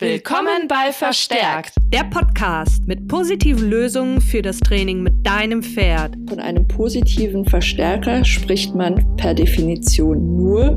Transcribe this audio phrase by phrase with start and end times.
[0.00, 6.14] Willkommen bei Verstärkt, der Podcast mit positiven Lösungen für das Training mit deinem Pferd.
[6.28, 10.76] Von einem positiven Verstärker spricht man per Definition nur,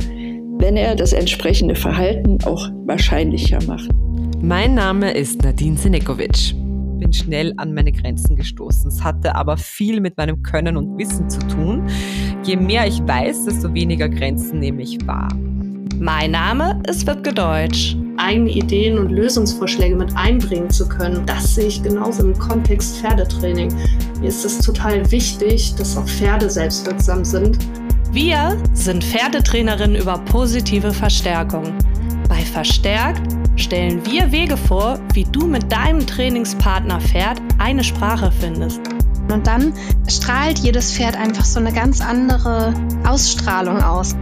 [0.58, 3.92] wenn er das entsprechende Verhalten auch wahrscheinlicher macht.
[4.42, 6.56] Mein Name ist Nadine Senekovic.
[6.98, 8.88] Bin schnell an meine Grenzen gestoßen.
[8.88, 11.88] Es hatte aber viel mit meinem Können und Wissen zu tun.
[12.42, 15.30] Je mehr ich weiß, desto weniger Grenzen nehme ich wahr.
[16.00, 21.26] Mein Name ist Wiebke Deutsch eigene Ideen und Lösungsvorschläge mit einbringen zu können.
[21.26, 23.74] Das sehe ich genauso im Kontext Pferdetraining.
[24.20, 27.58] Mir ist es total wichtig, dass auch Pferde selbstwirksam sind.
[28.12, 31.74] Wir sind Pferdetrainerinnen über positive Verstärkung.
[32.28, 33.22] Bei Verstärkt
[33.56, 38.82] stellen wir Wege vor, wie du mit deinem Trainingspartner Pferd eine Sprache findest.
[39.32, 39.74] Und dann
[40.08, 42.74] strahlt jedes Pferd einfach so eine ganz andere
[43.06, 44.16] Ausstrahlung aus.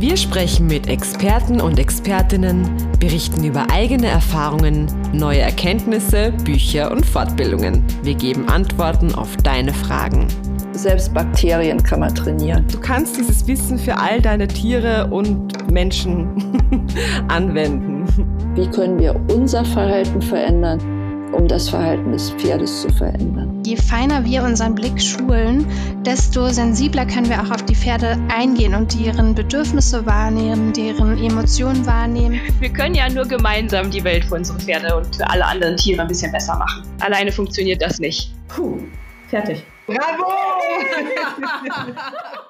[0.00, 7.84] Wir sprechen mit Experten und Expertinnen, berichten über eigene Erfahrungen, neue Erkenntnisse, Bücher und Fortbildungen.
[8.02, 10.26] Wir geben Antworten auf deine Fragen.
[10.72, 12.64] Selbst Bakterien kann man trainieren.
[12.72, 16.30] Du kannst dieses Wissen für all deine Tiere und Menschen
[17.28, 18.06] anwenden.
[18.54, 20.80] Wie können wir unser Verhalten verändern?
[21.32, 23.62] um das Verhalten des Pferdes zu verändern.
[23.64, 25.64] Je feiner wir unseren Blick schulen,
[26.04, 31.84] desto sensibler können wir auch auf die Pferde eingehen und deren Bedürfnisse wahrnehmen, deren Emotionen
[31.86, 32.40] wahrnehmen.
[32.58, 36.02] Wir können ja nur gemeinsam die Welt für unsere Pferde und für alle anderen Tiere
[36.02, 36.84] ein bisschen besser machen.
[37.00, 38.32] Alleine funktioniert das nicht.
[38.48, 38.78] Puh,
[39.28, 39.64] fertig.
[39.86, 40.32] Bravo!